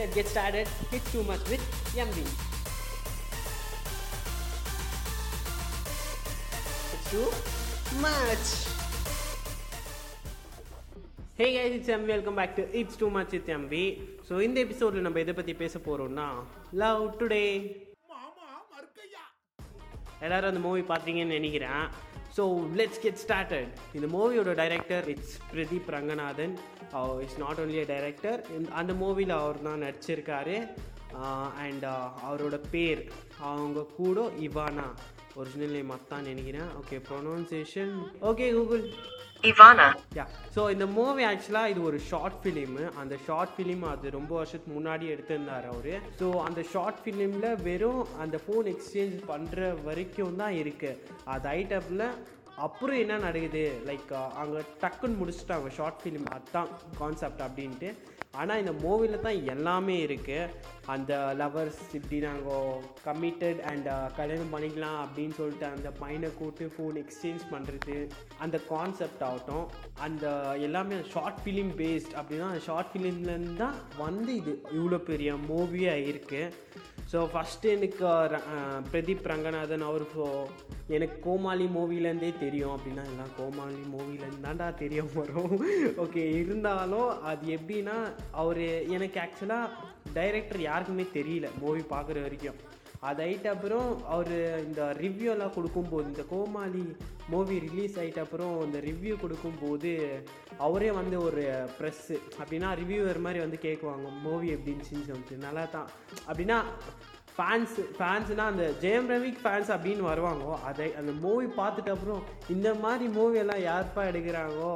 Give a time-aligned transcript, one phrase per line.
[0.00, 0.66] let's get started.
[0.92, 1.64] It's too much with
[1.98, 2.18] MV.
[6.90, 7.28] It's too
[8.00, 8.46] much.
[11.38, 13.84] Hey guys it's M welcome back to it's too much it MB
[14.26, 16.26] so இந்த எபிசோடில் நம்ம எதை பற்றி பேச போகிறோம்னா
[16.82, 17.44] love today
[20.26, 21.84] எல்லாரும் அந்த மூவி பார்த்தீங்கன்னு நினைக்கிறேன்
[22.36, 22.44] ஸோ
[22.78, 26.54] லெட்ஸ் கெட் ஸ்டார்டட் இந்த மூவியோட director it's Pradeep Ranganathan
[27.24, 28.40] it's not only director
[28.80, 30.56] அந்த மூவியில் அவர் தான் நடிச்சிருக்காரு.
[31.64, 31.84] அண்ட்
[32.26, 33.00] அவரோட பேர்
[33.52, 34.88] அவங்க கூட இவானா.
[35.40, 36.70] ஒரிஜினல் நேம் அத்தான் நினைக்கிறேன்.
[36.80, 37.94] Okay pronunciation
[38.30, 38.84] okay Google
[39.50, 39.84] Ivana.
[40.16, 44.74] Yeah so இந்த மூவி ஆக்சுவலாக இது ஒரு ஷார்ட் ஃபிலிமு அந்த ஷார்ட் ஃபிலிம் அது ரொம்ப வருஷத்துக்கு
[44.78, 45.94] முன்னாடி எடுத்திருந்தார் அவர்.
[46.18, 50.98] ஸோ அந்த ஷார்ட் ஃபிலிமில் வெறும் அந்த ஃபோன் எக்ஸ்சேஞ்ச் பண்ணுற வரைக்கும் தான் இருக்குது
[51.34, 52.04] அது ஐட்டப்பில்
[52.66, 53.64] அப்புறம் என்ன நடக்குது?
[53.88, 54.10] லைக்
[54.40, 57.90] அங்கே டக்குன்னு முடிச்சுட்டாங்க ஷார்ட் ஃபிலிம் அதுதான் கான்செப்ட் அப்படின்ட்டு.
[58.40, 60.50] ஆனால் இந்த மூவியில் தான் எல்லாமே இருக்குது
[60.94, 63.88] அந்த லவர்ஸ் இப்படி நாங்கள் கமிட்டட் அண்ட்
[64.18, 67.96] கல்யாணம் பண்ணிக்கலாம் அப்படின்னு சொல்லிட்டு அந்த பையனை கூப்பிட்டு ஃபோன் எக்ஸ்சேஞ்ச் பண்ணுறது
[68.44, 69.66] அந்த கான்செப்ட் ஆகட்டும்.
[70.06, 70.26] அந்த
[70.66, 76.52] எல்லாமே ஷார்ட் ஃபிலிம் பேஸ்ட் அப்படின்னா அந்த ஷார்ட் ஃபிலிம்லேருந்து தான் வந்து இது இவ்வளோ பெரிய மூவியாக இருக்குது
[77.10, 78.08] ஸோ ஃபஸ்ட்டு எனக்கு
[78.90, 80.26] பிரதீப் ரங்கநாதன் அவர் ஸோ
[80.96, 85.54] எனக்கு கோமாளி மூவிலேருந்தே தெரியும் அப்படின்னா எல்லாம் கோமாளி மூவிலேருந்து தான்டா தெரியும் வரும்.
[86.04, 87.96] ஓகே இருந்தாலும் அது எப்படின்னா
[88.42, 88.62] அவர்
[88.96, 89.74] எனக்கு ஆக்சுவலாக
[90.18, 92.60] டைரக்டர் யாருக்குமே தெரியல மூவி பார்க்குற வரைக்கும்.
[93.08, 94.32] அது ஆகிட்ட அப்புறம் அவர்
[94.64, 96.82] இந்த ரிவ்யூலாம் கொடுக்கும்போது இந்த கோமாளி
[97.32, 99.92] மூவி ரிலீஸ் ஆகிட்ட அப்புறம் இந்த ரிவ்யூ கொடுக்கும்போது
[100.66, 101.42] அவரே வந்து ஒரு
[101.78, 105.38] ப்ரெஸ்ஸு அப்படின்னா ரிவ்யூவர் மாதிரி வந்து கேட்குவாங்க மூவி எப்படி இருந்துச்சுன்னு சொல்லிட்டு.
[105.46, 105.88] நல்லா தான்
[106.28, 106.58] அப்படின்னா
[107.36, 110.44] ஃபேன்ஸ் ஃபேன்ஸ்னால் அந்த ஜெயம் ரவிக் ஃபேன்ஸ் அப்படின்னு வருவாங்க.
[110.70, 112.22] அதை அந்த மூவி பார்த்துட்டு அப்புறம்
[112.56, 114.74] இந்த மாதிரி மூவியெல்லாம் யார்ப்பா எடுக்கிறாங்கோ?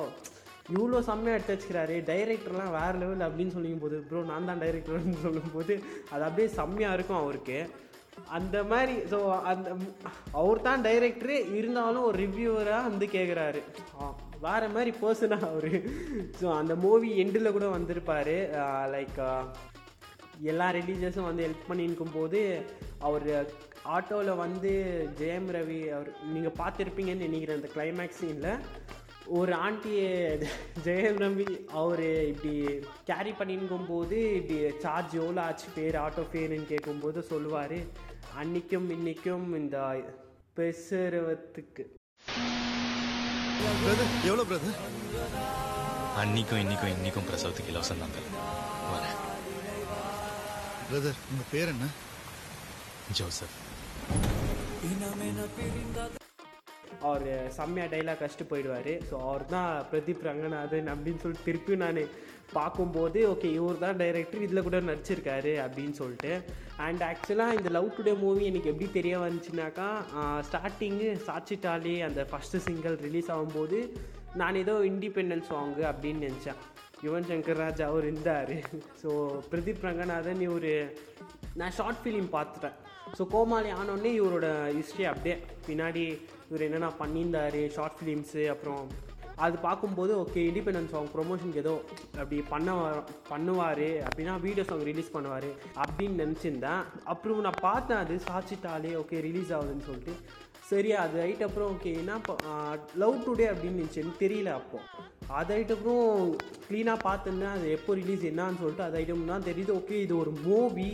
[0.74, 5.74] இவ்வளோ செம்மையாக எடுத்து வச்சுக்கிறாரு டைரக்டர்லாம் வேறு லெவல் அப்படின்னு சொல்லும் போது ப்ரோ நான் தான் டைரக்டர்னு சொல்லும்போது
[6.12, 7.58] அது அப்படியே செம்மையாக இருக்கும் அவருக்கு.
[8.36, 9.18] அந்த மாதிரி ஸோ
[9.50, 9.68] அந்த
[10.40, 13.62] அவர் தான் டைரக்டரு இருந்தாலும் ஒரு ரிவ்யூவராக வந்து கேட்குறாரு
[14.46, 15.70] வேறு மாதிரி பர்சனாக அவர்.
[16.40, 18.34] ஸோ அந்த மூவி எண்டில் கூட வந்திருப்பார்.
[18.94, 19.20] லைக்
[20.52, 22.40] எல்லா ரிலீஜியஸும் வந்து ஹெல்ப் பண்ணியிருக்கும் போது
[23.08, 23.28] அவர்
[23.96, 24.70] ஆட்டோவில் வந்து
[25.20, 28.50] ஜெயம் ரவி அவர் நீங்கள் பார்த்துருப்பீங்கன்னு நினைக்கிறேன் அந்த கிளைமேக்ஸ் சீனில்
[29.32, 30.08] ஒரு ஆண்டியை
[30.84, 32.52] ஜெயம் ரவி அவர் இப்படி
[33.08, 37.78] கேரி பண்ணிருக்கும் போது இப்படி சார்ஜ் எவ்வளோ ஆச்சு ஃபேர் ஆட்டோ ஃபேருன்னு கேட்கும்போது சொல்லுவார்
[38.40, 39.78] அன்னைக்கும் இன்னைக்கும் இந்த
[40.58, 41.84] பெசுரவத்துக்கு
[43.78, 44.78] பிரதர் எவ்வளோ பிரதர்
[46.22, 48.14] அன்னிக்கும் இன்னிக்கும் இன்னிக்கும் பிரசவத்துக்கு இலவசம் தான்
[48.90, 49.18] வரேன்
[50.88, 51.86] பிரதர் உங்க பேர் என்ன?
[53.12, 53.56] ஜோசப்.
[57.08, 58.92] அவர் செம்மையாக டைலாக் கஷ்டு போயிடுவார்.
[59.08, 62.00] ஸோ அவர் தான் பிரதீப் ரங்கநாதன் அப்படின்னு சொல்லிட்டு திருப்பியும் நான்
[62.58, 66.32] பார்க்கும்போது ஓகே இவர் தான் டைரக்டர் இதில் கூட நடிச்சிருக்காரு அப்படின்னு சொல்லிட்டு.
[66.86, 69.88] அண்ட் ஆக்சுவலாக இந்த லவ் டுடே மூவி எனக்கு எப்படி தெரிய வந்துச்சுனாக்கா
[70.48, 73.80] ஸ்டார்டிங்கு சாச்சிட்டாலே அந்த ஃபஸ்ட்டு சிங்கிள் ரிலீஸ் ஆகும்போது
[74.42, 76.60] நான் ஏதோ இண்டிபெண்டன்ஸ் சாங்கு அப்படின்னு நினச்சேன்.
[77.06, 78.54] யுவன் சங்கர் ராஜ் அவர் இருந்தார்.
[79.02, 79.10] ஸோ
[79.50, 80.72] பிரதீப் ரங்கநாதன் இவர்
[81.60, 82.78] நான் ஷார்ட் ஃபிலிம் பார்த்துட்டேன்.
[83.16, 84.46] ஸோ கோமாளி ஆனோடனே இவரோட
[84.78, 86.04] ஹிஸ்ட்ரி அப்படியே பின்னாடி
[86.48, 88.84] இவர் என்னென்ன பண்ணியிருந்தாரு ஷார்ட் ஃபிலிம்ஸு அப்புறம்
[89.44, 91.72] அது பார்க்கும்போது ஓகே இண்டிபெண்டன்ஸ் சாங் ப்ரொமோஷனுக்கு ஏதோ
[92.20, 92.74] அப்படி பண்ண
[93.30, 95.48] பண்ணுவார் அப்படின்னா வீடியோ சாங் ரிலீஸ் பண்ணுவார்
[95.84, 96.82] அப்படின்னு நினச்சிருந்தேன்.
[97.12, 100.14] அப்புறம் நான் பார்த்தேன் அது சாச்சிட்டாலே ஓகே ரிலீஸ் ஆகுதுன்னு சொல்லிட்டு.
[100.68, 102.12] சரி அது ஆகிட்ட அப்புறம் ஓகே என்ன
[103.02, 105.02] லவ் டுடே அப்படின்னு இருந்துச்சு தெரியல அப்போது
[105.38, 106.06] அது ஆகிட்ட அப்புறம்
[106.66, 110.88] க்ளீனாக பார்த்துருந்தேன் அது எப்போ ரிலீஸ் என்னான்னு சொல்லிட்டு அது ஐட்டம் தான் தெரியுது ஓகே இது ஒரு மூவி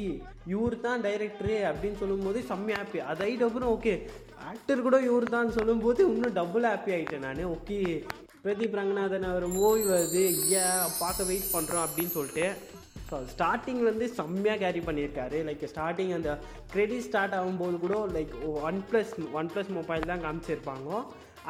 [0.54, 3.94] இவர் தான் டைரக்டரு அப்படின்னு சொல்லும்போது செம்ம ஹாப்பி அது ஆகிட்ட அப்புறம் ஓகே
[4.48, 7.40] ஆக்டர் கூட இவர் தான் சொல்லும்போது இன்னும் டபுள் ஹாப்பி ஆகிட்டேன் நான்.
[7.54, 7.78] ஓகே
[8.44, 10.22] பிரதீப் ரங்கநாதன் அவர் மூவி வருது.
[10.60, 12.46] ஏன் பார்க்க வெயிட் பண்ணுறோம் அப்படின்னு சொல்லிட்டு.
[13.08, 15.38] ஸோ ஸ்டார்டிங்லேருந்து செம்மையாக கேரி பண்ணியிருக்காரு.
[15.48, 16.32] லைக் ஸ்டார்டிங் அந்த
[16.72, 18.34] கிரெடிட் ஸ்டார்ட் ஆகும்போது கூட like
[18.68, 20.90] one plus one plus mobile தான் காமிச்சிருப்பாங்க.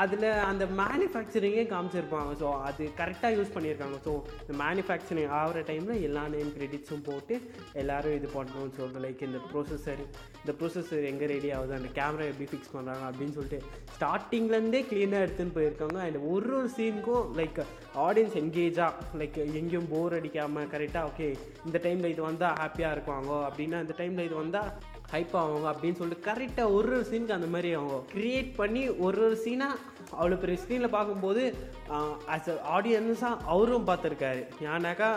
[0.02, 2.32] அதில் அந்த மேனுஃபேக்சரிங்கே காமிச்சிருப்பாங்க.
[2.42, 3.96] ஸோ அது கரெக்டாக யூஸ் பண்ணியிருக்காங்க.
[4.06, 4.12] ஸோ
[4.42, 7.36] இந்த மேனுஃபேக்சரிங் ஆகிற டைமில் எல்லா நேம் கிரெடிட்ஸும் போட்டு
[7.82, 10.02] எல்லாரும் இது பண்ணணும்னு சொல்லிட்டு லைக் இந்த ப்ரொசஸர்
[10.42, 13.60] இந்த ப்ரொசஸர் எங்கே ரெடி ஆகுது அந்த கேமரா எப்படி ஃபிக்ஸ் பண்ணுறாங்க அப்படின்னு சொல்லிட்டு
[13.96, 15.98] ஸ்டார்டிங்லேருந்தே க்ளீனாக எடுத்துன்னு போயிருக்காங்க.
[16.06, 17.60] அண்ட் ஒரு ஒரு சீனுக்கும் லைக்
[18.06, 21.28] ஆடியன்ஸ் என்கேஜாக லைக் எங்கேயும் போர் அடிக்காமல் கரெக்டாக ஓகே
[21.66, 24.70] இந்த டைமில் இது வந்தால் ஹாப்பியாக இருப்பாங்க அப்படின்னா இந்த டைமில் இது வந்தால்
[25.12, 29.36] ஹைப் ஆவாங்க அப்படின்னு சொல்லிட்டு கரெக்டாக ஒரு ஒரு சீனுக்கு அந்த மாதிரி அவங்க க்ரியேட் பண்ணி ஒரு ஒரு
[29.44, 29.78] சீனாக
[30.18, 31.42] அவ்வளோ பெரிய ஸ்க்ரீனில் பார்க்கும்போது
[32.34, 34.42] ஆஸ் அ ஆடியன்ஸாக அவரும் பார்த்துருக்காரு.
[34.70, 35.10] ஏன்னாக்கா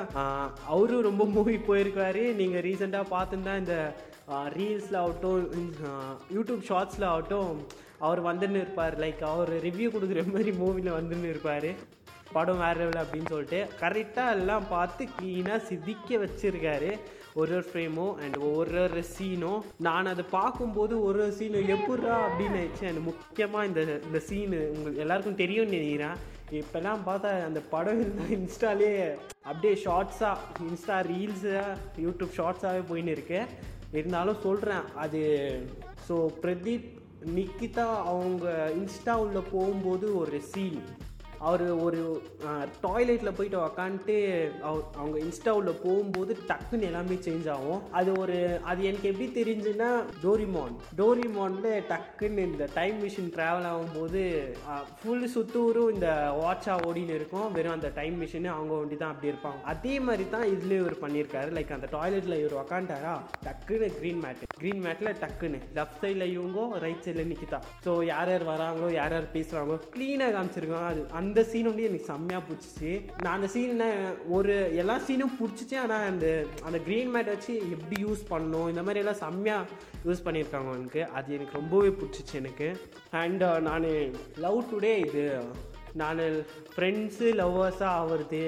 [0.74, 2.24] அவரும் ரொம்ப மூவி போயிருக்காரு.
[2.42, 3.78] நீங்கள் ரீசெண்டாக பார்த்துருந்தா இந்த
[4.57, 5.48] ரீல்ஸில் ஆகட்டும்
[6.36, 7.51] யூடியூப் ஷார்ட்ஸில் ஆகட்டும்
[8.07, 8.95] அவர் வந்துன்னு இருப்பார்.
[9.04, 11.69] லைக் அவர் ரிவ்யூ கொடுக்குற மாதிரி மூவியில் வந்துன்னு இருப்பார்.
[12.36, 16.92] படம் வேறு லெவல் அப்படின்னு சொல்லிட்டு கரெக்டாக எல்லாம் பார்த்து க்ளீனாக சிதிக்க வச்சுருக்காரு.
[17.41, 22.59] ஒரு ஒரு ஃப்ரேமும் அண்ட் ஒரு ஒரு சீனும் நான் அதை பார்க்கும்போது ஒரு ஒரு சீனும் எப்பட்றா அப்படின்னு
[22.59, 23.00] நினச்சேன்.
[23.09, 26.18] முக்கியமாக இந்த இந்த சீனு உங்களுக்கு எல்லாருக்கும் தெரியும்னு நினைக்கிறேன்.
[26.62, 28.89] இப்போல்லாம் பார்த்தா அந்த படம் இருந்தால் இன்ஸ்டாலே
[29.50, 33.39] அப்படியே ஷார்ட்ஸாக இன்ஸ்டா ரீல்ஸாக யூடியூப் ஷார்ட்ஸாகவே போயின்னு இருக்கு.
[34.00, 35.21] இருந்தாலும் சொல்கிறேன் அது
[36.07, 36.88] ஸோ பிரதீப்
[37.38, 38.45] நிக்கிதா அவங்க
[38.80, 40.80] இன்ஸ்டா உள்ள போகும்போது ஒரு சீன்
[41.48, 42.01] அவர் ஒரு
[42.86, 44.18] டாய்லெட்டில் போயிட்டு உக்காந்துட்டு
[44.68, 45.51] அவர் அவங்க இன்ஸ்டா
[45.86, 47.81] போகும்போது டக்குன்னு எல்லாமே சேஞ்ச் ஆகும்.
[48.00, 48.38] அது ஒரு
[48.69, 49.90] அது எனக்கு எப்படி தெரிஞ்சுன்னா
[50.25, 54.22] டோரிமான் டோரிமானில் டக்குன்னு இந்த டைம் மிஷின் ட்ராவல் ஆகும்போது
[55.00, 56.10] ஃபுல் சுத்தூரும் இந்த
[56.42, 57.50] வாட்சா ஓடின்னு இருக்கும்.
[57.57, 59.62] வெறும் அந்த டைம் மிஷின் அவங்க ஒண்டி தான் அப்படி இருப்பாங்க.
[59.74, 61.51] அதே மாதிரி தான் இதுலேயும் இவர் பண்ணியிருக்காரு.
[61.57, 63.16] லைக் அந்த டாய்லெட்டில் இவர் உக்காண்டாரா
[63.48, 65.62] டக்குன்னு க்ரீன் மேட் க்ரீன் மேட்டில் டக்குன்னு.
[65.80, 70.90] லெஃப்ட் சைடில் இவங்கோ ரைட் சைடில் நிற்கிதா ஸோ யார் யார் வராங்களோ யார் யார் பேசுகிறாங்களோ க்ளீனாக காமிச்சிருக்காங்க.
[70.94, 72.91] அது அந்த சீன் வந்து எனக்கு செம்மையாக பிடிச்சிச்சு.
[73.24, 73.89] நான் அந்த சீனை
[74.38, 75.75] ஒரு எல்லா சீனும் பிடிச்சிச்சு.
[75.83, 76.27] ஆனால் அந்த
[76.68, 79.69] அந்த க்ரீன் மேட் வச்சு எப்படி யூஸ் பண்ணணும் இந்த மாதிரி எல்லாம் செம்மையாக
[80.07, 81.03] யூஸ் பண்ணியிருக்காங்க எனக்கு.
[81.19, 82.69] அது எனக்கு ரொம்பவே பிடிச்சிச்சு எனக்கு.
[83.24, 83.91] அண்ட் நான்
[84.45, 85.24] லவ் டுடே இது
[86.01, 86.21] நான்
[86.74, 88.39] ஃப்ரெண்ட்ஸு லவ்வர்ஸாக ஆகுறது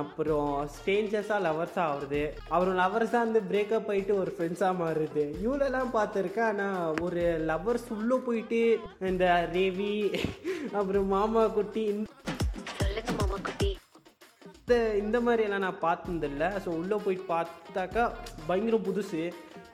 [0.00, 2.20] அப்புறம் ஸ்டேஞ்சர்ஸாக லவர்ஸாக ஆகுறது
[2.54, 6.50] அப்புறம் லவர்ஸாக வந்து பிரேக்கப் ஆகிட்டு ஒரு ஃப்ரெண்ட்ஸாக மாறுது இவ்வளோலாம் பார்த்துருக்கேன்.
[6.52, 8.60] ஆனால் ஒரு லவர்ஸ் உள்ளே போயிட்டு
[9.12, 9.94] இந்த ரேவி
[10.80, 11.84] அப்புறம் மாமா குட்டி
[14.62, 16.44] இந்த இந்த மாதிரியெல்லாம் நான் பார்த்ததில்ல.
[16.64, 18.02] ஸோ உள்ளே போய் பார்த்தாக்கா
[18.48, 19.22] பயங்கர புதுசு.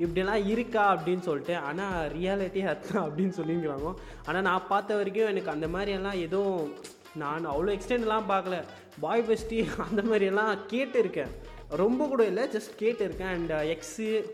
[0.02, 3.90] இப்படியெல்லாம் இருக்கா அப்படின்னு சொல்லிட்டு ஆனால் ரியாலிட்டி அதுதான் அப்படின்னு சொல்லிங்கிறாங்க.
[4.26, 6.62] ஆனால் நான் பார்த்த வரைக்கும் எனக்கு அந்த மாதிரியெல்லாம் எதுவும்
[7.22, 8.58] நான் அவ்வளோ எக்ஸ்டெண்ட்லாம் பார்க்கல.
[9.04, 9.58] பாய் பெஸ்டி
[9.88, 11.34] அந்த மாதிரியெல்லாம் கேட்டிருக்கேன்.
[11.82, 13.34] ரொம்ப கூட இல்லை ஜஸ்ட் கேட்டிருக்கேன்.
[13.36, 14.24] அண்ட் எக்ஸு uh,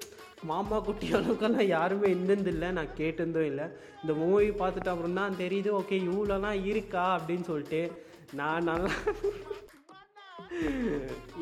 [0.51, 3.67] மாமா குட்டி அளவுக்கெல்லாம் யாருமே இருந்ததில்லை நான் கேட்டிருந்தும் இல்லை.
[4.03, 7.83] இந்த மூவி பார்த்துட்டு அப்புறம் தான் தெரியுது ஓகே இவ்வளோலாம் இருக்கா அப்படின்னு சொல்லிட்டு
[8.41, 8.93] நான் நல்லா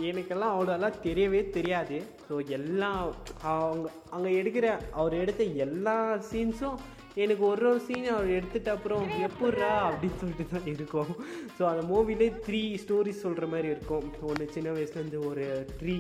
[0.08, 1.96] எனக்கெல்லாம் அவ்வளோலாம் தெரியவே தெரியாது.
[2.28, 2.98] ஸோ எல்லாம்
[3.52, 4.66] அவங்க அங்கே எடுக்கிற
[5.00, 5.96] அவர் எடுத்த எல்லா
[6.30, 6.80] சீன்ஸும்
[7.22, 9.72] எனக்கு ஒரு ஒரு சீன் அவர் எடுத்துட்ட அப்புறம் எப்பட்றா?
[9.88, 11.10] அப்படின்னு சொல்லிட்டு தான் இருக்கும்.
[11.56, 14.06] ஸோ அந்த மூவிலே த்ரீ ஸ்டோரிஸ் சொல்கிற மாதிரி இருக்கும்.
[14.28, 15.46] ஒன்று சின்ன வயசுலேருந்து ஒரு
[15.80, 15.96] ட்ரீ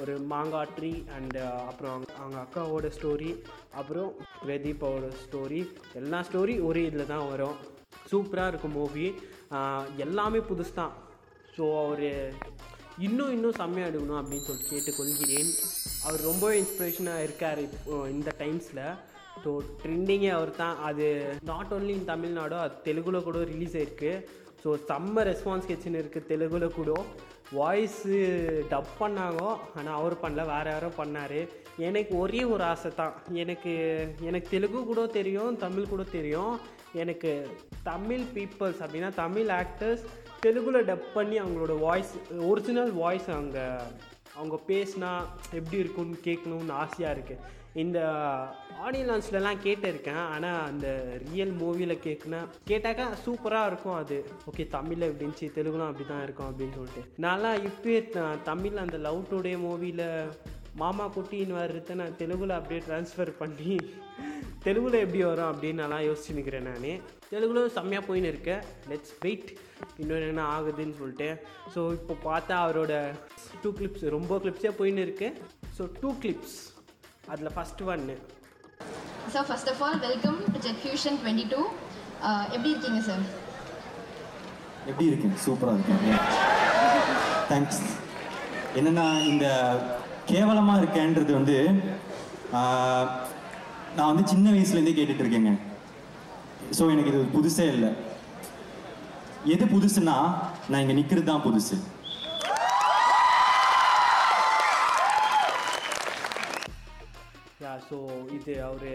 [0.00, 3.30] ஒரு மாங்காய் ட்ரீ அண்டு uh, அப்புறம் அவங்க அவங்க அக்காவோட ஸ்டோரி
[3.80, 4.10] அப்புறம்
[4.44, 5.60] பிரதீப்பாவோட ஸ்டோரி
[6.00, 7.56] எல்லா ஸ்டோரி ஒரே இதில் தான் வரும்.
[8.10, 9.06] சூப்பராக இருக்கும் மூவி
[10.06, 10.94] எல்லாமே புதுசு தான்.
[11.58, 12.08] ஸோ அவர்
[13.06, 15.50] இன்னும் இன்னும் செம்மையாக எடுக்கணும் அப்படின்னு சொல்லிட்டு கேட்டுக்கொள்கிறேன்.
[16.06, 18.82] அவர் ரொம்பவே இன்ஸ்பிரேஷனாக இருக்கார் இப்போ இந்த டைம்ஸில்
[19.42, 19.50] ஸோ
[19.82, 20.76] ட்ரெண்டிங்கே அவர் தான்.
[20.88, 21.06] அது
[21.50, 24.12] நாட் ஓன்லி இன் தமிழ்நாடு அது தெலுங்குல கூட ரிலீஸ் ஆயிருக்கு.
[24.62, 26.92] ஸோ செம்ம ரெஸ்பான்ஸ் கிச்சன் இருக்குது தெலுங்குல கூட.
[27.58, 28.16] வாய்ஸு
[28.72, 29.42] டப் பண்ணாங்க.
[29.78, 30.44] ஆனால் அவர் பண்ணல.
[30.54, 31.40] வேறு யாரோ பண்ணார்.
[31.86, 33.14] எனக்கு ஒரே ஒரு ஆசை தான்.
[33.42, 33.72] எனக்கு
[34.28, 36.54] எனக்கு தெலுங்கு கூட தெரியும் தமிழ் கூட தெரியும்.
[37.02, 37.32] எனக்கு
[37.90, 40.04] தமிழ் பீப்புள்ஸ் அப்படின்னா தமிழ் ஆக்டர்ஸ்
[40.44, 42.12] தெலுங்கில் டப் பண்ணி அவங்களோட வாய்ஸ்
[42.50, 43.58] ஒரிஜினல் வாய்ஸ் அவங்க
[44.38, 45.12] அவங்க பேசினா
[45.58, 47.98] எப்படி இருக்கும்னு கேட்கணும்னு ஆசையாக இருக்குது இந்த
[48.84, 50.22] ஆடியோ லான்ச்லலாம் கேட்டிருக்கேன்.
[50.34, 50.86] ஆனால் அந்த
[51.30, 52.40] ரியல் மூவியில் கேட்குனா
[52.70, 54.18] கேட்டாக்கா சூப்பராக இருக்கும் அது.
[54.50, 57.02] ஓகே தமிழில் எப்படி இருந்துச்சு தெலுங்குலாம் அப்படி தான் இருக்கும் அப்படின்னு சொல்லிட்டு.
[57.24, 58.00] நான்லாம் இப்போயே
[58.50, 60.06] தமிழ் அந்த லவ் டுடே மூவியில்
[60.80, 63.74] மாமா குட்டின்னு வர்றத நான் தெலுங்குல அப்படியே ட்ரான்ஸ்ஃபர் பண்ணி
[64.64, 67.02] தெலுங்குல எப்படி வரும் அப்படின்னு நல்லா யோசிச்சு நிற்கிறேன் நான்.
[67.30, 69.50] தெலுங்குல செம்மையாக போயின்னு இருக்கேன் லெட்ஸ் வெயிட்
[70.00, 71.28] இன்னும் என்ன ஆகுதுன்னு சொல்லிட்டு.
[71.74, 72.92] ஸோ இப்போ பார்த்தா அவரோட
[73.62, 75.28] டூ கிளிப்ஸ் ரொம்ப கிளிப்ஸே போயின்னு இருக்கு.
[75.76, 76.56] ஸோ டூ கிளிப்ஸ்
[77.32, 78.16] அதில் ஃபஸ்ட் ஒன்று
[79.34, 81.60] sir first of all welcome to Jet Fusion twenty two
[82.56, 83.24] எப்படி இருக்கீங்க சார்
[84.90, 86.20] எப்படி இருக்கேன் சூப்பராக இருக்கேன்
[87.50, 87.82] தேங்க்ஸ்
[88.78, 89.46] என்னன்னா இந்த
[90.32, 91.56] கேவலமாக இருக்கேன்றது வந்து
[93.96, 95.52] நான் வந்து சின்ன வயசுலேருந்தே கேட்டுட்டு இருக்கேங்க
[96.78, 97.90] ஸோ எனக்கு இது புதுசே இல்லை.
[99.54, 100.16] எது புதுசுன்னா
[100.70, 101.76] நான் இங்கே நிற்கிறது தான் புதுசு.
[107.62, 107.98] யா ஸோ
[108.36, 108.88] இது அவர்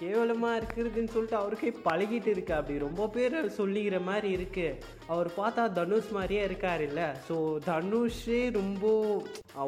[0.00, 2.52] கேவலமாக இருக்கிறதுன்னு சொல்லிட்டு அவருக்கே பழகிட்டு இருக்கு.
[2.58, 4.76] அப்படி ரொம்ப பேர் சொல்லிக்கிற மாதிரி இருக்குது
[5.12, 7.06] அவர் பார்த்தா தனுஷ் மாதிரியே இருக்கார் இல்லை?
[7.28, 7.36] ஸோ
[7.68, 8.84] தனுஷே ரொம்ப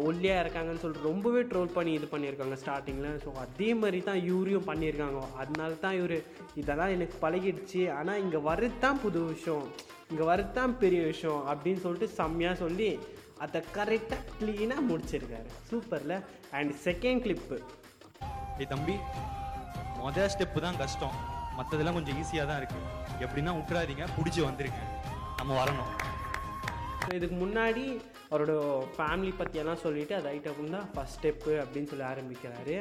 [0.09, 5.23] ஒல்லியாக இருக்காங்கன்னு சொல்லிட்டு ரொம்பவே ட்ரோல் பண்ணி இது பண்ணியிருக்காங்க ஸ்டார்டிங்கில் ஸோ அதே மாதிரி தான் இவரையும் பண்ணியிருக்காங்க.
[5.43, 6.17] அதனால தான் இவர்
[6.63, 7.83] இதெல்லாம் எனக்கு பழகிடுச்சு.
[7.99, 9.67] ஆனால் இங்கே வர்றது தான் புது விஷயம்.
[10.13, 12.91] இங்கே வர்றது தான் பெரிய விஷயம் அப்படின்னு சொல்லிட்டு செம்மையாக சொல்லி
[13.47, 15.51] அதை கரெக்டாக க்ளீனாக முடிச்சிருக்காரு.
[15.69, 16.17] சூப்பரில்
[16.61, 17.59] அண்ட் செகண்ட் கிளிப்பு
[18.73, 18.97] தம்பி.
[20.05, 21.17] மொதல் ஸ்டெப்பு தான் கஷ்டம்.
[21.59, 22.87] மற்றதெல்லாம் கொஞ்சம் ஈஸியாக தான் இருக்குது
[23.25, 24.81] எப்படின்னா விட்டுறாதீங்க பிடிச்சி வந்துருங்க.
[25.41, 25.93] நம்ம வரணும்.
[27.03, 27.85] ஸோ இதுக்கு முன்னாடி
[28.31, 28.53] அவரோட
[28.97, 32.77] ஃபேமிலி பற்றியெல்லாம் சொல்லிவிட்டு அது ஐட்டம் தான் ஃபஸ்ட் ஸ்டெப்பு அப்படின்னு சொல்லி ஆரம்பிக்கிறாரு.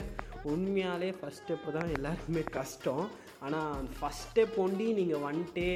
[0.52, 3.06] உண்மையாலே ஃபஸ்ட் ஸ்டெப்பு தான் எல்லாருக்குமே கஷ்டம்.
[3.46, 5.68] ஆனால் ஃபஸ்ட் ஸ்டெப் ஒண்டி நீங்கள் வந்துட்டு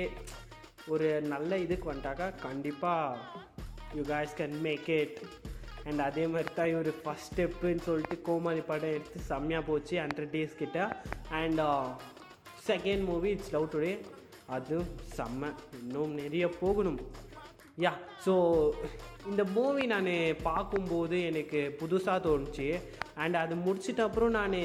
[0.94, 3.42] ஒரு நல்ல இதுக்கு வந்துட்டாக்கா கண்டிப்பாக
[3.98, 5.18] you guys can make it
[5.88, 10.60] and அதே மாதிரி தான் இவர் ஃபஸ்ட் ஸ்டெப்புன்னு சொல்லிட்டு கோமாளி படம் எடுத்து செம்மையாக போச்சு ஹண்ட்ரட் டேஸ்
[10.62, 10.80] கிட்ட.
[11.42, 11.62] And
[12.70, 13.94] second movie it's Love Today
[14.56, 15.52] அதுவும் செம்ம.
[15.82, 17.00] இன்னும் நிறைய போகணும்.
[17.84, 17.92] யா
[18.26, 18.34] ஸோ
[19.30, 20.12] இந்த மூவி நான்
[20.50, 22.68] பார்க்கும்போது எனக்கு புதுசாக தோணுச்சு.
[23.24, 24.58] அண்ட் அது முடிச்சிட்ட அப்புறம் நான்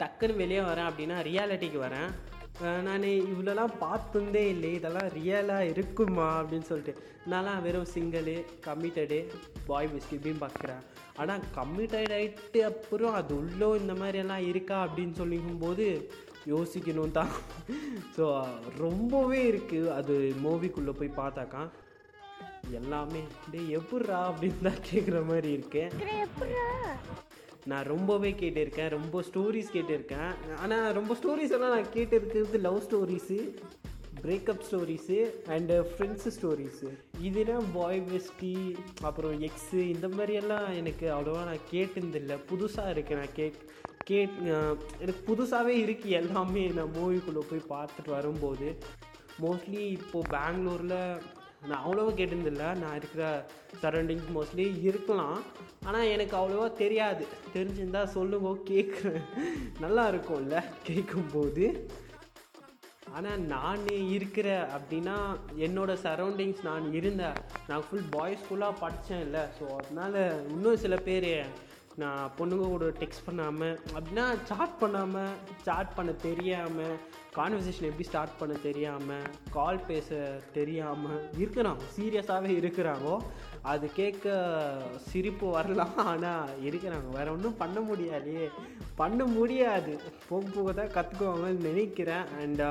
[0.00, 2.08] டக்குன்னு வெளியே வரேன் அப்படின்னா ரியாலிட்டிக்கு வரேன்.
[2.60, 6.94] நான் இவ்வளோலாம் பார்த்துருந்தே இல்லை இதெல்லாம் ரியலாக இருக்குமா அப்படின்னு சொல்லிட்டு.
[7.30, 8.36] நான்லாம் வெறும் சிங்கிளு
[8.66, 9.18] கம்மிட்டடு
[9.66, 10.82] பாய் பெஸ்ட் இப்படின்னு பார்க்குறேன்.
[11.20, 15.86] ஆனால் கம்மிட்டட் ஆகிட்டு அப்புறம் அது உள்ளோ இந்த மாதிரியெல்லாம் இருக்கா அப்படின்னு சொல்லிக்கும்போது
[16.52, 17.32] யோசிக்கணும் தான்
[18.16, 18.24] ஸோ
[18.84, 21.62] ரொம்பவே இருக்குது அது மூவிக்குள்ளே போய் பார்த்தாக்கா
[22.80, 23.22] எல்லாமே
[23.52, 25.92] டேய் எப்பட்றா அப்படின்னு தான் கேட்குற மாதிரி இருக்கேன்.
[27.70, 30.32] நான் ரொம்பவே கேட்டிருக்கேன் ரொம்ப ஸ்டோரிஸ் கேட்டிருக்கேன்.
[30.62, 33.38] ஆனால் ரொம்ப ஸ்டோரிஸ் எல்லாம் நான் கேட்டிருக்கிறது love stories
[34.24, 35.16] breakup stories
[35.54, 36.88] and friends stories
[37.28, 38.52] இதெல்லாம் பாய் பெஸ்டி
[39.08, 42.36] அப்புறம் எக்ஸு இந்த மாதிரியெல்லாம் எனக்கு அவ்வளோவா நான் கேட்டதில்லை.
[42.50, 43.58] புதுசாக இருக்குது நான் கேக்
[44.10, 44.36] கேட்
[45.02, 46.64] எனக்கு புதுசாகவே இருக்குது எல்லாமே.
[46.78, 48.68] நான் மூவிக்குள்ளே போய் பார்த்துட்டு வரும்போது
[49.44, 50.98] மோஸ்ட்லி இப்போது பெங்களூரில்
[51.62, 53.24] நான் அவ்வளோவா கேட்டதில்ல நான் இருக்கிற
[53.82, 55.38] சரௌண்டிங்ஸ் மோஸ்ட்லி இருக்கலாம்.
[55.84, 57.24] ஆனால் எனக்கு அவ்வளோவா தெரியாது.
[57.54, 59.24] தெரிஞ்சிருந்தா சொல்லுங்க கேட்குறேன்
[59.80, 61.66] நல்லா இருக்கும்ல கேட்கும்போது
[63.16, 63.84] ஆனால் நான்
[64.16, 65.16] இருக்கிற அப்படின்னா
[65.66, 70.18] என்னோடய சரௌண்டிங்ஸ் நான் இருந்தேன் நான் ஃபுல் பாய்ஸ் ஃபுல்லாக படித்தேன் இல்லை ஸோ அதனால்
[70.54, 71.28] இன்னும் சில பேர்
[71.96, 76.96] நான் பொண்ணுங்க கூட டெக்ஸ்ட் பண்ணாமல் அப்படின்னா சாட் பண்ணாமல் சாட் பண்ண தெரியாமல்
[77.36, 80.18] கான்வர்சேஷன் எப்படி ஸ்டார்ட் பண்ண தெரியாமல் கால் பேச
[80.52, 83.16] தெரியாமல் இருக்கிறாங்க சீரியஸாகவே இருக்கிறாங்கோ
[83.72, 84.26] அது கேட்க
[85.08, 87.08] சிரிப்பு வரலாம் ஆனால் இருக்கிறாங்க.
[87.12, 88.48] வேறு ஒன்றும் பண்ண முடியாதே.
[88.96, 90.00] பண்ண முடியாது.
[90.28, 92.26] போக போக தான் கற்றுக்குவாங்கன்னு நினைக்கிறேன்.
[92.42, 92.62] அண்ட்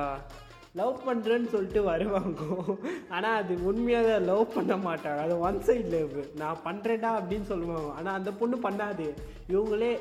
[0.79, 2.41] லவ் பண்ணுறேன்னு சொல்லிட்டு வருவாங்க.
[3.15, 5.19] ஆனால் அது உண்மையாக தான் லவ் பண்ண மாட்டாங்க.
[5.25, 7.89] அது ஒன் சைட் லவ் நான் பண்ணுறேன்டா அப்படின்னு சொல்லுவாங்க.
[7.99, 9.07] ஆனால் அந்த பொண்ணு பண்ணாது.
[9.53, 9.91] இவங்களே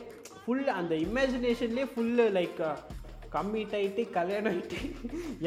[0.42, 2.60] ஃபுல் அந்த இமேஜினேஷன்லேயே ஃபுல்லு லைக்
[3.36, 4.78] கம்மிட் ஆகிட்டு கல்யாணம் ஆகிட்டு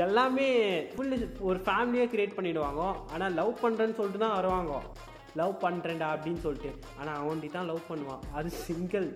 [0.06, 0.48] எல்லாமே
[0.94, 1.14] ஃபுல்
[1.50, 4.74] ஒரு ஃபேமிலியாக க்ரியேட் பண்ணிவிடுவாங்க ஆனால் லவ் பண்ணுறேன்னு சொல்லிட்டு தான் வருவாங்க.
[5.42, 6.72] லவ் பண்ணுறேன்டா அப்படின்னு சொல்லிட்டு.
[7.00, 8.24] ஆனால் அவன்டி தான் லவ் பண்ணுவான்.
[8.38, 9.08] அது சிங்கிள்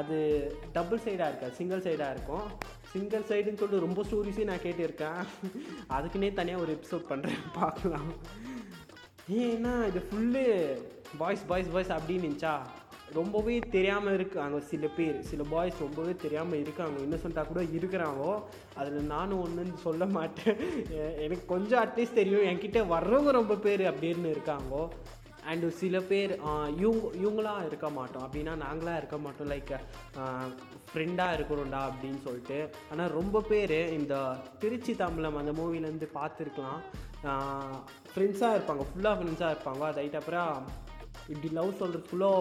[0.00, 0.16] அது
[0.76, 1.48] டபுள் சைடாக இருக்கா?
[1.58, 2.48] சிங்கிள் சைடாக இருக்கும்.
[2.92, 5.20] சிங்கிள் சைடுன்னு சொல்லிட்டு ரொம்ப ஸ்டோரிஸே நான் கேட்டிருக்கேன்.
[5.96, 8.10] அதுக்குன்னே தனியாக ஒரு எபிசோட் பண்ணுறேன் பார்க்கலாம்.
[9.42, 10.44] ஏன்னா இது ஃபுல்லு
[11.18, 12.54] பாய்ஸ் பாய்ஸ் பாய்ஸ் அப்படின்னு இருந்துச்சா?
[13.12, 15.20] ரொம்பவே தெரியாமல் இருக்காங்க சில பேர்.
[15.20, 16.96] சில பாய்ஸ் ரொம்பவே தெரியாமல் இருக்காங்க.
[17.06, 18.32] இன்னசென்ட்டாக கூட இருக்கிறாங்கோ.
[18.74, 20.58] அதில் நானும் ஒன்றுன்னு சொல்ல மாட்டேன்.
[21.26, 22.46] எனக்கு கொஞ்சம் அட்லீஸ்ட் தெரியும்.
[22.50, 24.82] என்கிட்ட வர்றவங்க ரொம்ப பேர் அப்படின்னு இருக்காங்கோ.
[25.50, 26.32] அண்டு சில பேர்
[26.76, 28.24] இவங்க இவங்களாம் இருக்க மாட்டோம்.
[28.26, 29.50] அப்படின்னா நாங்களாம் இருக்க மாட்டோம்.
[29.52, 29.72] லைக்
[30.90, 32.58] ஃப்ரெண்டாக இருக்கிறோம்டா அப்படின்னு சொல்லிட்டு.
[32.90, 34.14] ஆனால் ரொம்ப பேர் இந்த
[34.58, 36.80] திருச்சி தமிழம் அந்த மூவிலேருந்து பார்த்துருக்கலாம்.
[38.12, 38.84] ஃப்ரெண்ட்ஸாக இருப்பாங்க.
[38.90, 39.84] ஃபுல்லாக ஃப்ரெண்ட்ஸாக இருப்பாங்க.
[39.92, 40.52] அது அப்புறம்
[41.32, 42.32] இப்படி லவ் சொல்கிறதுக்குள்ளோ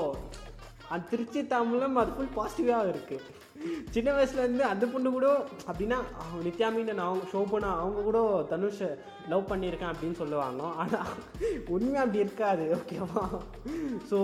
[0.92, 3.36] அந்த திருச்சி தமிழும் அது ஃபுல் பாசிட்டிவாக இருக்குது
[3.94, 5.28] சின்ன வயசுலேருந்து அந்த பொண்ணு கூட
[5.70, 8.20] அப்படின்னா அவங்க நித்யா மீனன் அவங்க ஷோபனா அவங்க கூட
[8.52, 8.90] தனுஷை
[9.32, 10.64] லவ் பண்ணியிருக்கேன் அப்படின்னு சொல்லுவாங்க.
[10.82, 11.12] ஆனால்
[11.76, 13.24] உண்மை அப்படி இருக்காது ஓகேவா
[14.12, 14.20] ஸோ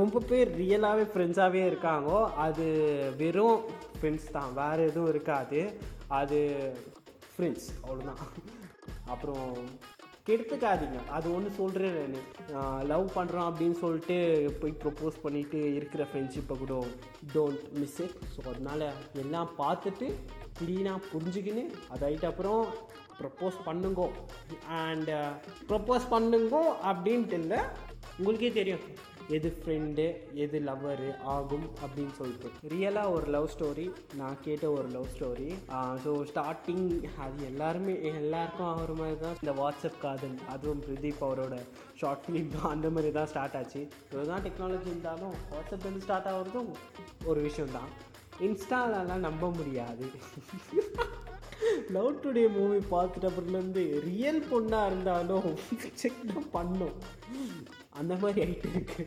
[0.00, 2.10] ரொம்ப பேர் ரியலாகவே ஃப்ரெண்ட்ஸாகவே இருக்காங்க.
[2.46, 2.66] அது
[3.22, 3.60] வெறும்
[3.98, 5.62] ஃப்ரெண்ட்ஸ் தான் வேறு எதுவும் இருக்காது.
[6.20, 6.40] அது
[7.32, 8.24] ஃப்ரெண்ட்ஸ் அவ்வளோதான்
[9.14, 9.48] அப்புறம்
[10.30, 11.96] கெடுத்துக்காதீங்க அது ஒன்று சொல்கிறேன்
[12.54, 12.80] நான்.
[12.90, 14.16] லவ் பண்ணுறோம் அப்படின்னு சொல்லிட்டு
[14.60, 16.74] போய் ப்ரொப்போஸ் பண்ணிட்டு இருக்கிற ஃப்ரெண்ட்ஷிப்பை கூட
[17.34, 18.84] டோன்ட் மிஸ் இட் ஸோ அதனால்
[19.24, 20.08] எல்லாம் பார்த்துட்டு
[20.60, 22.62] க்ளீனாக புரிஞ்சுக்கின்னு அதாயிட்டு அப்புறம்
[23.20, 24.08] ப்ரப்போஸ் பண்ணுங்கோ.
[24.82, 25.10] அண்ட்
[25.70, 27.60] ப்ரப்போஸ் பண்ணுங்கோ அப்படின்ட்டு இல்லை
[28.18, 28.84] உங்களுக்கே தெரியும்.
[29.36, 30.04] எது ஃப்ரெண்டு
[30.44, 32.48] எது லவ்வரு ஆகும் அப்படின்னு சொல்லிட்டு.
[32.72, 33.86] ரியலாக ஒரு லவ் ஸ்டோரி
[34.20, 35.48] நான் கேட்ட ஒரு லவ் ஸ்டோரி
[36.04, 36.86] ஸோ ஸ்டார்டிங்
[37.24, 39.36] அது எல்லாருமே எல்லாருக்கும் ஆகிற மாதிரி தான்.
[39.42, 41.56] இந்த வாட்ஸ்அப் காதல் அதுவும் பிரதீப் அவரோட
[42.00, 43.82] ஷார்ட் ஃபிலிம் அந்த மாதிரி தான் ஸ்டார்ட் ஆச்சு.
[44.12, 46.70] இதுதான் டெக்னாலஜி இருந்தாலும் வாட்ஸ்அப் வந்து ஸ்டார்ட் ஆகிறதும்
[47.32, 47.90] ஒரு விஷயம் தான்.
[48.48, 50.06] இன்ஸ்டாலெல்லாம் நம்ப முடியாது.
[51.96, 55.48] லவ் டுடே மூவி பார்த்துட்ட அப்புறம்லேருந்து ரியல் பொண்ணாக இருந்தாலும்
[56.02, 56.96] செக் தான் பண்ணும்.
[58.00, 59.02] அந்த மாதிரி ஆகிட்டு இருக்கு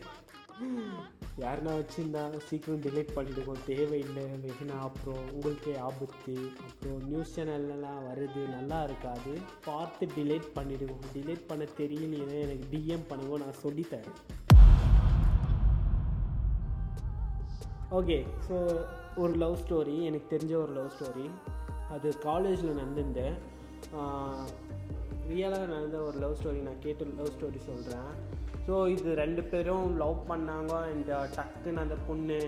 [1.44, 6.34] யாருன்னா வச்சுருந்தா சீக்கிரம் டிலீட் பண்ணிடுவோம் தேவையில்லை வெகுனா அப்புறம் உங்களுக்கே ஆபத்து.
[6.66, 9.32] அப்புறம் நியூஸ் சேனல்லலாம் வருது நல்லா இருக்காது.
[9.68, 14.20] பார்த்து டிலேட் பண்ணிவிடுவோம் டிலேட் பண்ண தெரியலையே எனக்கு டிஎம் பண்ணுவோம் நான் சொல்லித்தரேன்.
[18.00, 18.20] ஓகே
[18.50, 18.58] ஸோ
[19.24, 21.28] ஒரு லவ் ஸ்டோரி எனக்கு தெரிஞ்ச ஒரு லவ் ஸ்டோரி
[21.96, 23.36] அது காலேஜில் நடந்திருந்தேன்.
[25.32, 28.10] ரியலாக நடந்த ஒரு லவ் ஸ்டோரி நான் கேட்ட லவ் ஸ்டோரி சொல்கிறேன்
[28.68, 30.74] ஸோ இது ரெண்டு பேரும் லவ் பண்ணாங்க.
[30.98, 32.40] இந்த டக்குன்னு அந்த பொண்ணு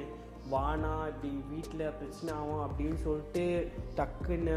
[0.54, 3.44] வானா இப்படி வீட்டில் பிரச்சனை ஆகும் அப்படின்னு சொல்லிட்டு
[4.00, 4.56] டக்குன்னு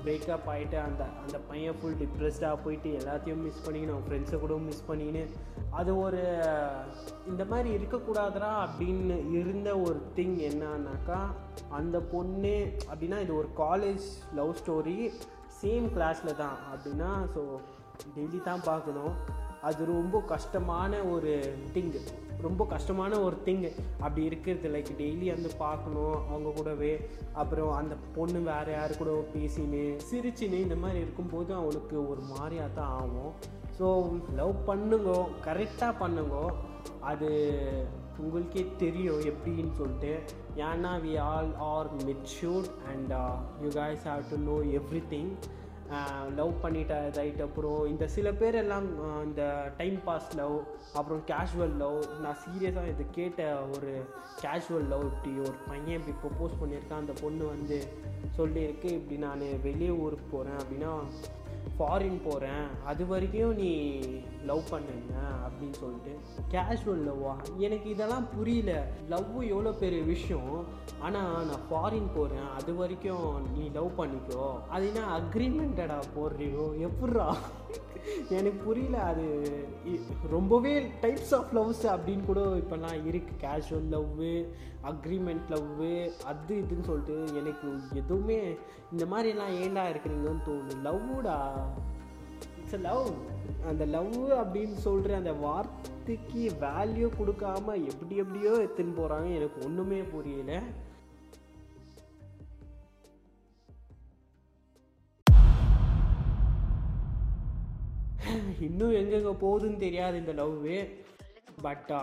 [0.00, 4.84] பிரேக்கப் ஆகிட்டு அந்த அந்த பையன் ஃபுல் டிப்ரெஸ்டாக போயிட்டு எல்லாத்தையும் மிஸ் பண்ணிக்கணும் அவன் ஃப்ரெண்ட்ஸை கூட மிஸ்
[4.88, 5.24] பண்ணிக்கின்னு
[5.78, 6.20] அது ஒரு
[7.30, 11.20] இந்த மாதிரி இருக்கக்கூடாதுடா அப்படின்னு இருந்த ஒரு திங் என்னன்னாக்கா
[11.78, 12.56] அந்த பொண்ணு
[12.90, 14.06] அப்படின்னா இது ஒரு காலேஜ்
[14.40, 14.98] லவ் ஸ்டோரி
[15.62, 17.42] சேம் கிளாஸில் தான் அப்படின்னா ஸோ
[18.14, 19.14] டெய்லி தான் பார்க்கணும்.
[19.68, 21.32] அது ரொம்ப கஷ்டமான ஒரு
[21.74, 22.00] திங்கு
[22.44, 23.68] ரொம்ப கஷ்டமான ஒரு திங்கு
[24.04, 26.90] அப்படி இருக்கிறது லைக் டெய்லி வந்து பார்க்கணும் அவங்க கூடவே.
[27.40, 32.94] அப்புறம் அந்த பொண்ணு வேறு யாரு கூட பேசின்னு சிரிச்சின்னு இந்த மாதிரி இருக்கும்போது அவனுக்கு ஒரு மாதிரியாக தான்
[33.02, 33.32] ஆகும்.
[33.78, 33.86] ஸோ
[34.40, 35.12] லவ் பண்ணுங்க
[35.46, 36.36] கரெக்டாக பண்ணுங்க
[37.10, 37.30] அது
[38.24, 40.12] உங்களுக்கே தெரியும் எப்படின்னு சொல்லிட்டு.
[40.68, 43.12] ஏன்னா we all are matured and
[43.64, 44.56] you guys have to know
[45.14, 45.32] everything
[46.36, 48.86] love பண்ணிட்ட ரைட் அப்புறம் இந்த சில பேர் எல்லாம்
[49.24, 49.42] இந்த
[49.76, 50.56] டைம் பாஸ் லவ்
[50.94, 53.42] அப்புறம் கேஷுவல் லவ் நான் சீரியஸாக இது கேட்ட
[53.76, 53.92] ஒரு
[54.42, 57.78] கேஷுவல் லவ் இப்படி ஒரு பையன் இப்படி ப்ரப்போஸ் பண்ணியிருக்கான் அந்த பொண்ணு வந்து
[58.36, 60.92] சொல்லியிருக்கு இப்படி நான் வெளியே ஊருக்கு போகிறேன் அப்படின்னா
[61.76, 63.70] ஃபாரின் போகிறேன் அது வரைக்கும் நீ
[64.46, 65.14] லவ் பண்ணுங்க
[65.46, 66.12] அப்படின்னு சொல்லிட்டு
[66.52, 67.34] கேஷுவல் லவ்வா
[67.66, 68.72] எனக்கு இதெல்லாம் புரியல.
[69.08, 70.64] லவ் எவ்வளோ பெரிய விஷயம்?
[71.00, 74.46] ஆனால் நான் ஃபாரின் போகிறேன் அது வரைக்கும் நீ லவ் பண்ணிக்கோ.
[74.68, 76.64] அது என்ன அக்ரிமெண்டடா போடுறியோ?
[76.86, 77.28] எப்பட்றா?
[78.28, 78.96] எனக்கு புரியல.
[79.02, 79.24] அது
[80.30, 80.72] ரொம்பவே
[81.02, 84.32] டைப்ஸ் ஆஃப் லவ்ஸ் அப்படின்னு கூட இப்போல்லாம் இருக்குது கேஷுவல் லவ்வு
[84.90, 85.92] அக்ரிமெண்ட் லவ்வு
[86.24, 88.38] அது இதுன்னு சொல்லிட்டு எனக்கு எதுவுமே
[88.92, 90.74] இந்த மாதிரிலாம் ஏன்டா இருக்கிறீங்கன்னு தோணுது.
[90.84, 91.38] லவ்வுடா
[92.66, 93.08] இட்ஸ் லவ்
[93.70, 100.52] அந்த லவ் அப்படின்னு சொல்கிற அந்த வார்த்தைக்கு வேல்யூ கொடுக்காம எப்படி எப்படியோ எடுத்துன்னு போகிறாங்க எனக்கு ஒன்றுமே புரியல.
[108.68, 110.80] இன்னும் எங்கெங்கே போகுதுன்னு தெரியாது இந்த லவ்வு
[111.66, 111.94] பட்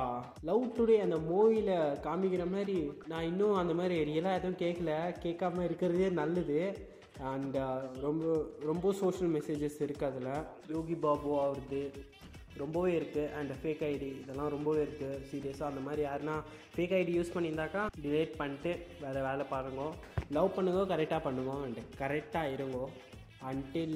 [0.52, 1.76] லவ் டுடே அந்த மூவியில்
[2.08, 2.80] காமிக்கிற மாதிரி
[3.12, 4.94] நான் இன்னும் அந்த மாதிரி ரியலாக எதுவும் கேட்கல
[5.28, 6.60] கேட்காம இருக்கிறதே நல்லது.
[7.32, 8.24] அண்ட் uh, ரொம்ப
[8.70, 10.32] ரொம்ப சோஷியல் மெசேஜஸ் இருக்குது அதில்.
[10.74, 11.82] யோகி பாபு அவரது
[12.62, 16.36] ரொம்பவே இருக்குது அண்ட் ஃபேக் ஐடி இதெல்லாம் ரொம்பவே இருக்குது சீரியஸாக அந்த மாதிரி யாருன்னா
[16.74, 18.72] ஃபேக் ஐடி யூஸ் பண்ணியிருந்தாக்கா டிலேட் பண்ணிட்டு
[19.04, 19.84] வேறு வேலை பாருங்க.
[20.38, 21.54] லவ் பண்ணுங்க கரெக்டாக பண்ணுங்க.
[21.66, 22.86] அண்ட் கரெக்டாக இருங்கோ.
[23.52, 23.96] அன்டில்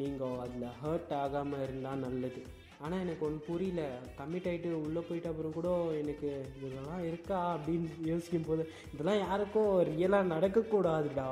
[0.00, 2.40] நீங்கள் அதில் ஹர்ட் ஆகாமல் இருந்தால் நல்லது.
[2.84, 3.82] ஆனால் எனக்கு ஒன்று புரியல.
[4.18, 5.68] கம்மிட் ஆகிட்டு உள்ளே போயிட்ட அப்புறம் கூட
[6.00, 11.28] எனக்கு இதெல்லாம் இருக்கா அப்படின்னு யோசிக்கும் போது இதெல்லாம் யாருக்கும் ரியலாக நடக்கக்கூடாதுடா.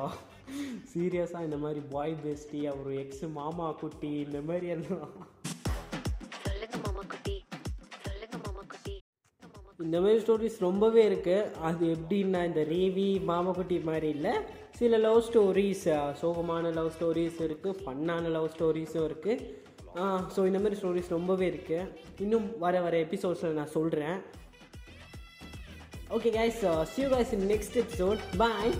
[0.92, 5.14] சீரியஸாக இந்த மாதிரி பாய் பெஸ்டி அப்புறம் எக்ஸ் மாமா குட்டி இந்த மாதிரி எல்லாம்.
[9.84, 14.34] இந்த மாதிரி ஸ்டோரிஸ் ரொம்பவே இருக்குது அது எப்படின்னா இந்த ரேவி மாமக்குட்டி மாதிரி இல்லை
[14.78, 15.84] சில லவ் ஸ்டோரிஸ்
[16.20, 19.42] சோகமான லவ் ஸ்டோரிஸ் இருக்குது ஃபன்னான லவ் ஸ்டோரிஸும் இருக்குது
[20.34, 24.16] ஸோ இந்த மாதிரி ஸ்டோரிஸ் ரொம்பவே இருக்குது இன்னும் வர வர எபிசோட்ஸில் நான் சொல்கிறேன்
[26.10, 28.20] okay guys see you guys in next episode.
[28.36, 28.72] Bye.